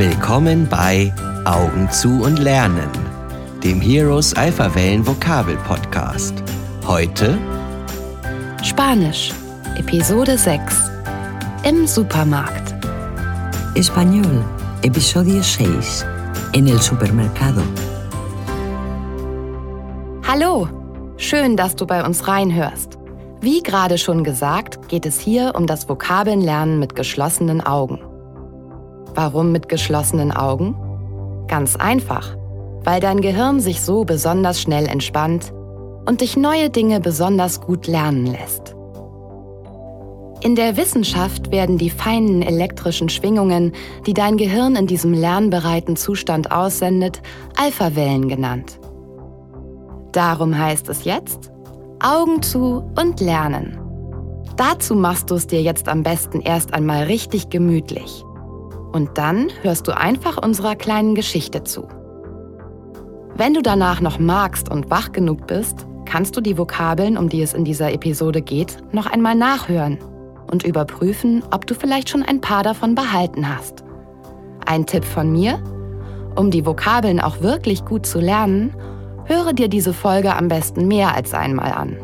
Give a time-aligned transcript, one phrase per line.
[0.00, 1.12] Willkommen bei
[1.44, 2.88] Augen zu und Lernen,
[3.62, 6.42] dem Heroes Alpha Wellen Vokabel Podcast.
[6.86, 7.36] Heute
[8.62, 9.30] Spanisch,
[9.76, 10.90] Episode 6
[11.64, 12.72] Im Supermarkt.
[13.74, 14.42] Español,
[14.80, 16.06] episodio 6.
[16.54, 17.60] En el supermercado.
[20.26, 20.66] Hallo,
[21.18, 22.96] schön, dass du bei uns reinhörst.
[23.42, 27.98] Wie gerade schon gesagt, geht es hier um das Vokabelnlernen mit geschlossenen Augen.
[29.14, 30.74] Warum mit geschlossenen Augen?
[31.48, 32.36] Ganz einfach,
[32.84, 35.52] weil dein Gehirn sich so besonders schnell entspannt
[36.06, 38.74] und dich neue Dinge besonders gut lernen lässt.
[40.42, 43.72] In der Wissenschaft werden die feinen elektrischen Schwingungen,
[44.06, 47.20] die dein Gehirn in diesem lernbereiten Zustand aussendet,
[47.56, 48.80] Alphawellen genannt.
[50.12, 51.52] Darum heißt es jetzt,
[52.02, 53.78] Augen zu und lernen.
[54.56, 58.24] Dazu machst du es dir jetzt am besten erst einmal richtig gemütlich.
[58.92, 61.88] Und dann hörst du einfach unserer kleinen Geschichte zu.
[63.36, 67.40] Wenn du danach noch magst und wach genug bist, kannst du die Vokabeln, um die
[67.40, 69.98] es in dieser Episode geht, noch einmal nachhören
[70.50, 73.84] und überprüfen, ob du vielleicht schon ein paar davon behalten hast.
[74.66, 75.62] Ein Tipp von mir?
[76.34, 78.74] Um die Vokabeln auch wirklich gut zu lernen,
[79.24, 81.96] höre dir diese Folge am besten mehr als einmal an.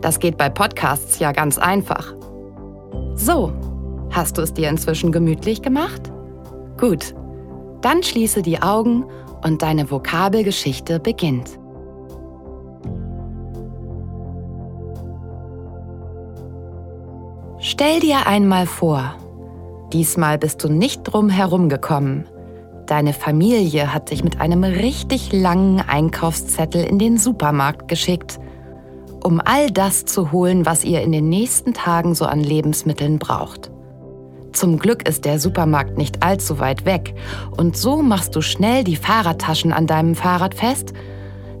[0.00, 2.14] Das geht bei Podcasts ja ganz einfach.
[3.14, 3.52] So,
[4.10, 6.12] hast du es dir inzwischen gemütlich gemacht?
[6.78, 7.14] Gut,
[7.80, 9.04] dann schließe die Augen
[9.44, 11.58] und deine Vokabelgeschichte beginnt.
[17.60, 19.14] Stell dir einmal vor,
[19.92, 22.24] diesmal bist du nicht drum herum gekommen.
[22.86, 28.38] Deine Familie hat dich mit einem richtig langen Einkaufszettel in den Supermarkt geschickt,
[29.22, 33.70] um all das zu holen, was ihr in den nächsten Tagen so an Lebensmitteln braucht.
[34.58, 37.14] Zum Glück ist der Supermarkt nicht allzu weit weg
[37.56, 40.94] und so machst du schnell die Fahrradtaschen an deinem Fahrrad fest.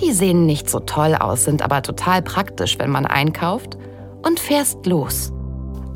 [0.00, 3.78] Die sehen nicht so toll aus, sind aber total praktisch, wenn man einkauft
[4.26, 5.32] und fährst los.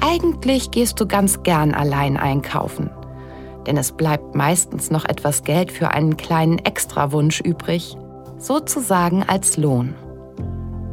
[0.00, 2.90] Eigentlich gehst du ganz gern allein einkaufen,
[3.66, 7.96] denn es bleibt meistens noch etwas Geld für einen kleinen Extrawunsch übrig,
[8.38, 9.96] sozusagen als Lohn.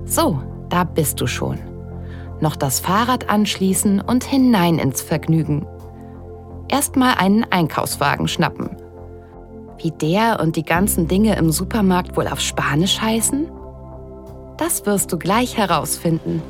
[0.05, 1.59] So, da bist du schon.
[2.39, 5.67] Noch das Fahrrad anschließen und hinein ins Vergnügen.
[6.71, 8.69] Erstmal einen Einkaufswagen schnappen.
[9.77, 13.51] Wie der und die ganzen Dinge im Supermarkt wohl auf Spanisch heißen?
[14.57, 16.41] Das wirst du gleich herausfinden.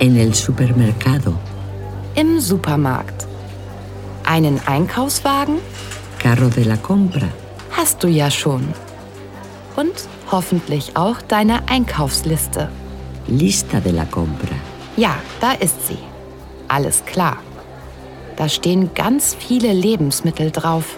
[0.00, 1.32] En el supermercado.
[2.14, 3.26] Im Supermarkt.
[4.24, 5.60] Einen Einkaufswagen?
[6.18, 7.28] Carro de la compra.
[7.70, 8.68] Hast du ja schon.
[9.76, 9.94] Und
[10.30, 12.68] hoffentlich auch deine Einkaufsliste.
[13.28, 14.73] Lista de la compra.
[14.96, 15.98] Ja, da ist sie.
[16.68, 17.38] Alles klar.
[18.36, 20.96] Da stehen ganz viele Lebensmittel drauf.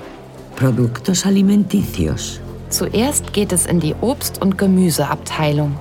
[0.57, 2.41] Productos alimenticios.
[2.71, 5.77] Zuerst geht es in die Obst- und Gemüseabteilung.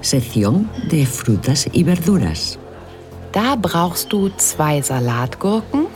[0.00, 2.58] Sección de frutas y verduras.
[3.32, 5.86] Da brauchst du zwei Salatgurken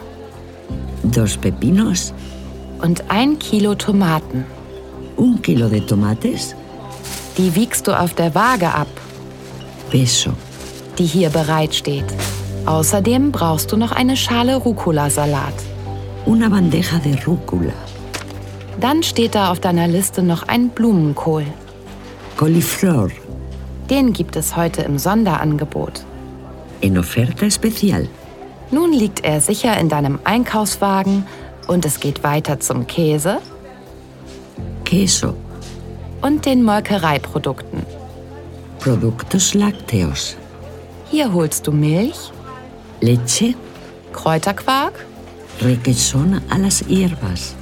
[1.04, 2.12] Dos pepinos.
[2.82, 4.44] und ein Kilo Tomaten.
[5.16, 6.54] Un kilo de tomates.
[7.36, 8.88] Die wiegst du auf der Waage ab,
[9.90, 10.30] Peso.
[10.98, 12.04] Die hier bereitsteht.
[12.66, 15.54] Außerdem brauchst du noch eine Schale Rucola-Salat.
[16.26, 17.72] Una bandeja de rúcula.
[18.80, 21.46] Dann steht da auf deiner Liste noch ein Blumenkohl.
[22.36, 23.10] Coliflor.
[23.90, 26.04] Den gibt es heute im Sonderangebot.
[26.80, 28.08] En oferta especial.
[28.70, 31.26] Nun liegt er sicher in deinem Einkaufswagen
[31.66, 33.38] und es geht weiter zum Käse
[34.84, 35.34] Queso.
[36.20, 37.82] und den Molkereiprodukten.
[38.80, 40.36] Productos lácteos.
[41.10, 42.30] Hier holst du Milch,
[43.00, 43.54] Leche.
[44.12, 45.06] Kräuterquark
[45.62, 47.54] Requesón a las hierbas.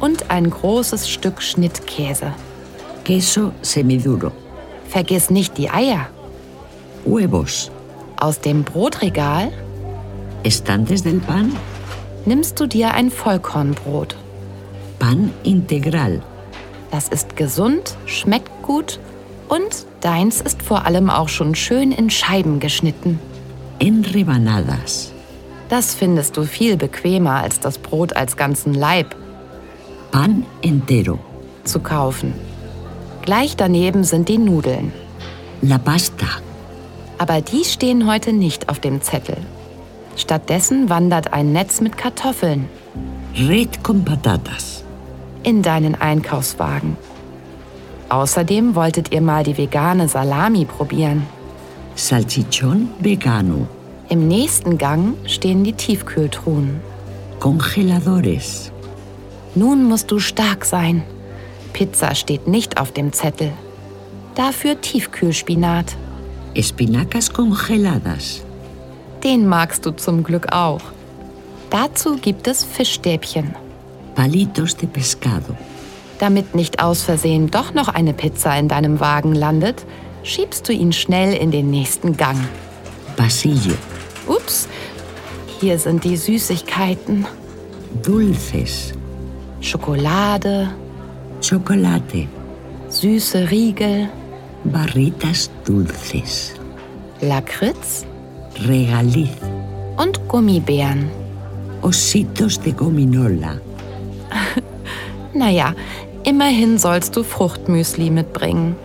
[0.00, 2.32] und ein großes Stück Schnittkäse.
[3.04, 4.32] Queso semiduro.
[4.88, 6.08] Vergiss nicht die Eier.
[7.04, 7.70] Huevos.
[8.16, 9.52] Aus dem Brotregal
[10.42, 11.56] Estantes del pan.
[12.26, 14.16] nimmst du dir ein Vollkornbrot.
[14.98, 16.20] Pan integral.
[16.90, 18.98] Das ist gesund, schmeckt gut
[19.48, 23.18] und deins ist vor allem auch schon schön in Scheiben geschnitten.
[23.78, 25.12] En rebanadas.
[25.68, 29.14] Das findest du viel bequemer als das Brot als ganzen Leib
[30.10, 31.18] Pan entero.
[31.64, 32.32] zu kaufen.
[33.22, 34.92] Gleich daneben sind die Nudeln.
[35.60, 36.26] La pasta.
[37.18, 39.36] Aber die stehen heute nicht auf dem Zettel.
[40.16, 42.68] Stattdessen wandert ein Netz mit Kartoffeln
[43.36, 44.82] Red con patatas.
[45.42, 46.96] in deinen Einkaufswagen.
[48.08, 51.26] Außerdem wolltet ihr mal die vegane Salami probieren.
[51.94, 53.66] Salchichón vegano.
[54.08, 56.80] Im nächsten Gang stehen die Tiefkühltruhen.
[57.40, 58.72] Congeladores.
[59.54, 61.02] Nun musst du stark sein.
[61.72, 63.52] Pizza steht nicht auf dem Zettel.
[64.34, 65.96] Dafür Tiefkühlspinat.
[66.54, 68.42] Espinacas congeladas.
[69.22, 70.80] Den magst du zum Glück auch.
[71.70, 73.54] Dazu gibt es Fischstäbchen.
[74.14, 75.54] Palitos de pescado.
[76.18, 79.84] Damit nicht aus Versehen doch noch eine Pizza in deinem Wagen landet,
[80.24, 82.38] schiebst du ihn schnell in den nächsten Gang.
[83.16, 83.74] Pasillo.
[84.26, 84.68] Ups,
[85.60, 87.26] hier sind die Süßigkeiten.
[88.02, 88.92] Dulces.
[89.60, 90.68] Schokolade,
[91.46, 92.28] Chocolate.
[92.88, 94.08] süße Riegel,
[94.64, 96.54] Barritas dulces.
[97.20, 98.06] Lakritz
[98.66, 99.30] Regaliz.
[99.96, 101.10] und Gummibären.
[101.82, 103.60] Ositos de gominola.
[105.34, 105.74] Naja,
[106.28, 108.76] immerhin sollst du Fruchtmüsli mitbringen.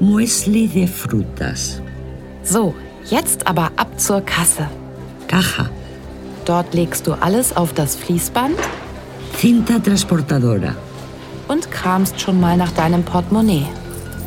[0.00, 1.80] Muesli de frutas.
[2.42, 2.74] So,
[3.04, 4.68] jetzt aber ab zur Kasse.
[5.28, 5.70] Caja.
[6.44, 8.58] Dort legst du alles auf das Fließband
[9.36, 10.74] Cinta transportadora.
[11.48, 13.66] und kramst schon mal nach deinem Portemonnaie.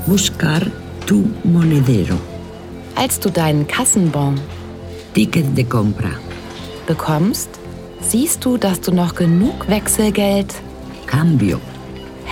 [0.06, 0.62] Buscar
[1.06, 2.18] tu monedero.
[2.96, 4.40] Als du deinen Kassenbon
[5.14, 6.12] Ticket de compra.
[6.88, 7.50] bekommst,
[8.02, 10.54] siehst du, dass du noch genug Wechselgeld
[11.06, 11.60] Cambio.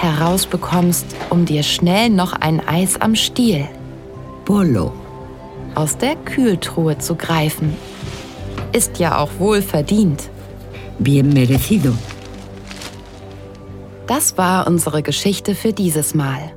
[0.02, 3.68] Herausbekommst, um dir schnell noch ein Eis am Stiel
[4.46, 4.94] Polo.
[5.76, 7.76] aus der Kühltruhe zu greifen.
[8.72, 10.30] Ist ja auch wohl verdient.
[11.00, 11.94] Bien merecido.
[14.08, 16.54] Das war unsere Geschichte für dieses Mal.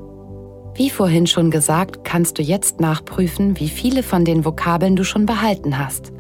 [0.75, 5.27] Wie vorhin schon gesagt, kannst du jetzt nachprüfen, wie viele von den Vokabeln du schon
[5.27, 6.13] behalten hast.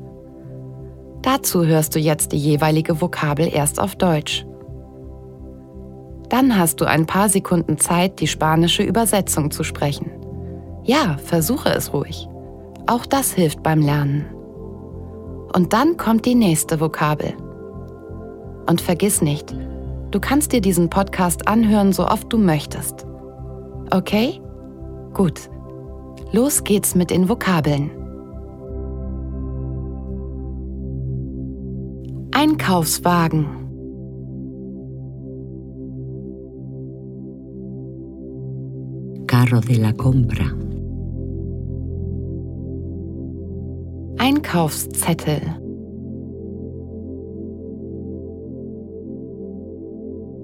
[1.23, 4.45] Dazu hörst du jetzt die jeweilige Vokabel erst auf Deutsch.
[6.31, 10.11] Dann hast du ein paar Sekunden Zeit, die spanische Übersetzung zu sprechen.
[10.85, 12.29] Ja, versuche es ruhig.
[12.87, 14.25] Auch das hilft beim Lernen.
[15.53, 17.35] Und dann kommt die nächste Vokabel.
[18.69, 19.55] Und vergiss nicht,
[20.13, 23.05] du kannst dir diesen Podcast anhören, so oft du möchtest.
[23.91, 24.41] Okay?
[25.13, 25.51] Gut.
[26.33, 27.91] Los geht's mit den Vokabeln.
[32.33, 33.60] Einkaufswagen,
[39.41, 40.55] Carro de la compra.
[44.19, 45.41] Einkaufszettel,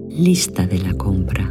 [0.09, 1.45] Lista de la compra.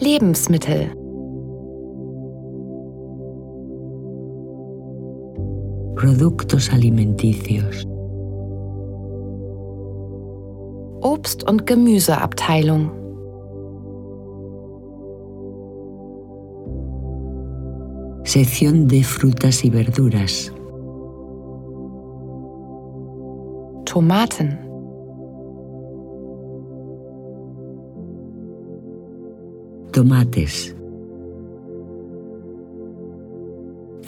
[0.00, 0.90] Lebensmittel,
[5.94, 7.86] Productos alimenticios.
[11.00, 12.90] Obst- und Gemüseabteilung,
[18.24, 20.52] Sección de frutas y verduras.
[23.86, 24.58] Tomaten,
[29.92, 30.74] Tomates.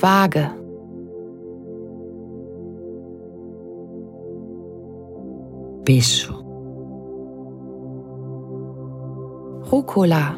[0.02, 0.50] Waage,
[5.84, 6.39] Peso.
[9.70, 10.37] Rucola,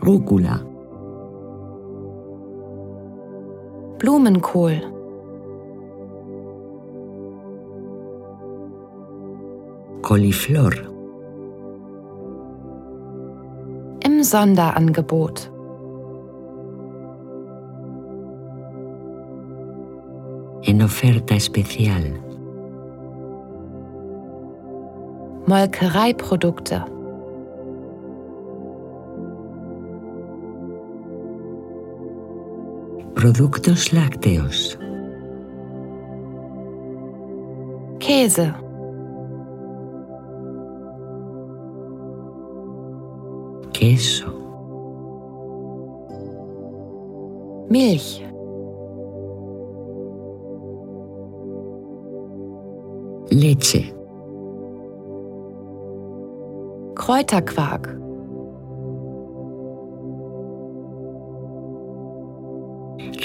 [0.00, 0.60] Rúcula.
[3.98, 4.80] Blumenkohl,
[10.00, 10.74] Coliflor.
[14.00, 15.50] im Sonderangebot,
[20.62, 22.35] En oferta especial.
[25.46, 26.82] Molkereiprodukte,
[33.14, 34.78] Productos lácteos.
[37.98, 38.54] Käse,
[43.72, 44.30] Queso.
[47.70, 48.22] Milch,
[53.30, 53.95] Leche.
[57.06, 57.86] Kräuterquark,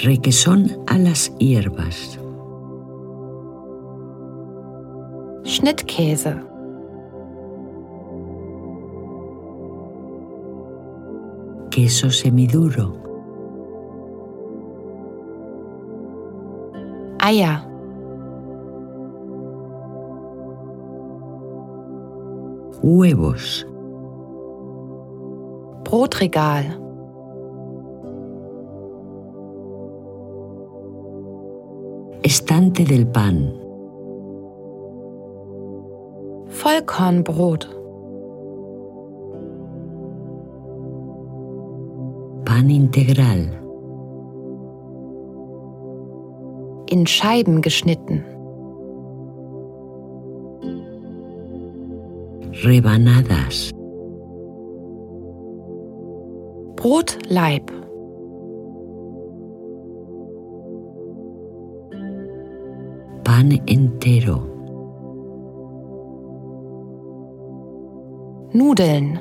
[0.04, 2.16] Requesón a las hierbas.
[5.42, 6.36] Schnittkäse,
[11.72, 12.94] Queso semiduro.
[17.18, 17.58] Eier,
[22.80, 23.66] Huevos.
[25.92, 26.64] Brotregal.
[32.22, 33.52] Estante del pan.
[36.48, 37.68] Vollkornbrot.
[42.46, 43.42] Pan integral.
[46.86, 48.24] In Scheiben geschnitten.
[52.64, 53.72] Rebanadas.
[56.82, 57.70] Brotleib.
[63.22, 64.38] Pan entero.
[68.52, 69.20] Nudeln.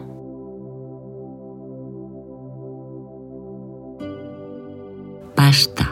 [5.36, 5.86] Pasta.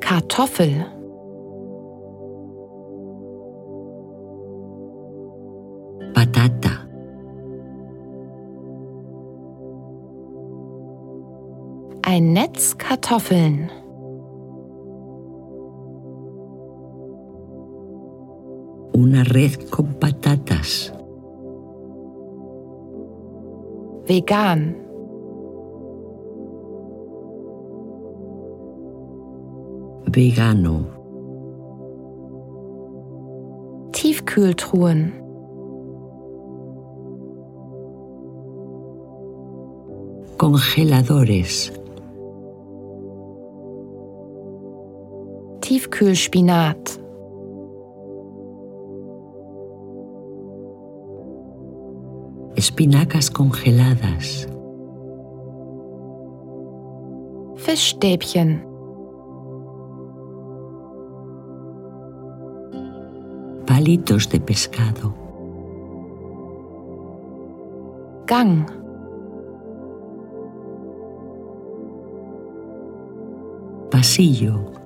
[0.00, 0.91] Kartoffel.
[12.42, 13.70] Netz Kartoffeln.
[18.94, 20.92] Una red con patatas.
[24.08, 24.74] Vegan.
[30.10, 30.86] Vegano.
[33.92, 35.12] Tiefkühltruhen.
[40.38, 41.81] Congeladores.
[45.72, 47.00] Tiefkühlspinat.
[52.56, 54.46] Espinacas congeladas.
[57.56, 58.60] Fischstäbchen.
[63.66, 65.14] Palitos de pescado.
[68.26, 68.66] Gang.
[73.90, 74.81] Pasillo.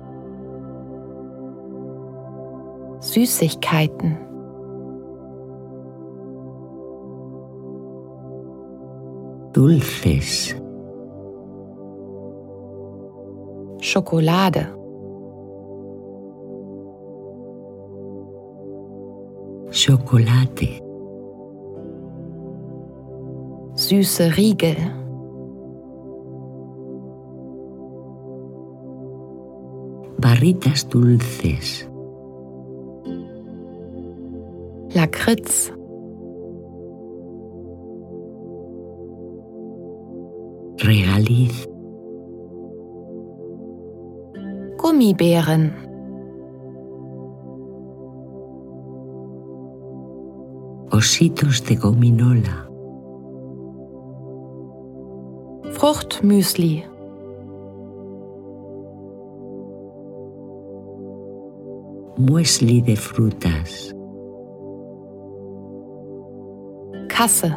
[2.99, 4.17] Süßigkeiten.
[9.53, 10.55] Dulces.
[13.79, 14.67] Schokolade.
[19.71, 20.81] Chocolate.
[23.75, 24.75] Süße Riegel.
[30.19, 31.87] Barritas dulces.
[34.97, 35.71] Lakritz.
[40.77, 41.67] Regaliz.
[44.77, 45.71] Gummibären.
[50.91, 52.57] Ositos de gominola.
[55.75, 56.85] Fruchtmüsli.
[62.17, 63.96] Muesli de frutas.
[67.17, 67.51] Kasse.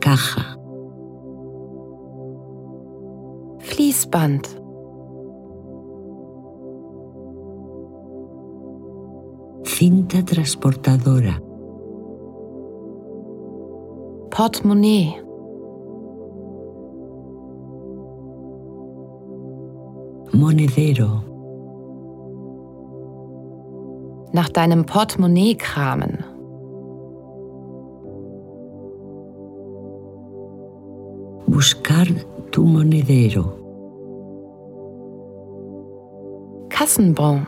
[0.00, 0.56] Caja.
[3.58, 4.48] Fließband.
[9.64, 11.34] Cinta transportadora.
[14.30, 15.22] Portemonnaie.
[20.32, 21.29] Monedero.
[24.32, 26.24] Nach deinem Portemonnaie kramen.
[31.46, 32.06] Buscar
[32.52, 33.44] tu monedero.
[36.68, 37.46] Kassenbon.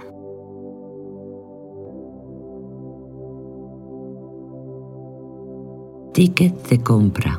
[6.13, 7.39] Ticket de compra.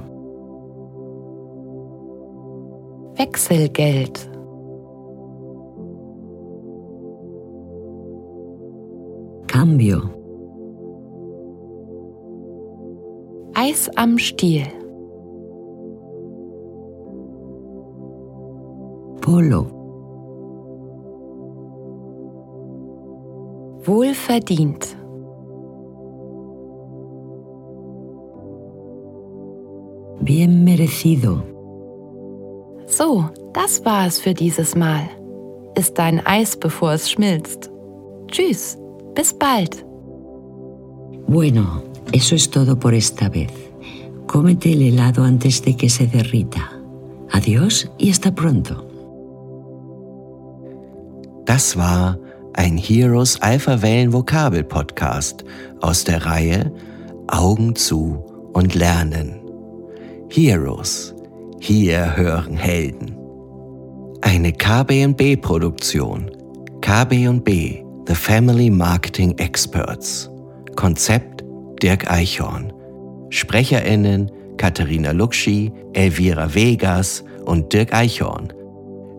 [3.15, 4.32] Wechselgeld.
[9.63, 10.01] Cambio.
[13.53, 14.65] Eis am Stiel.
[19.21, 19.67] Polo.
[23.85, 24.97] Wohlverdient.
[30.19, 31.41] Bien merecido.
[32.87, 35.03] So, das war es für dieses Mal.
[35.75, 37.71] Isst dein Eis, bevor es schmilzt.
[38.27, 38.77] Tschüss,
[39.15, 39.85] bis bald.
[41.27, 43.51] Bueno, eso es todo por esta vez.
[44.27, 46.71] Cómete el helado antes de que se derrita.
[47.31, 48.87] Adiós y hasta pronto.
[51.45, 52.17] Das war
[52.53, 55.43] ein Heroes Alpha Wellen Vokabel Podcast
[55.81, 56.71] aus der Reihe
[57.27, 59.39] Augen zu und lernen.
[60.29, 61.13] Heroes,
[61.59, 63.15] hier hören Helden.
[64.21, 66.29] Eine KB&B Produktion.
[66.81, 70.29] KB&B, The Family Marketing Experts.
[70.75, 71.41] Konzept
[71.81, 72.73] Dirk Eichhorn.
[73.29, 78.51] SprecherInnen Katharina Luxi, Elvira Vegas und Dirk Eichhorn.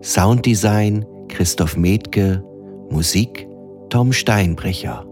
[0.03, 2.43] Sounddesign Christoph Metke,
[2.91, 3.47] Musik
[3.89, 5.03] Tom Steinbrecher.